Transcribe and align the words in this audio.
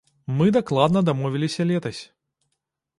Мы 0.39 0.47
дакладна 0.55 0.99
дамовіліся 1.11 1.69
летась. 1.73 2.01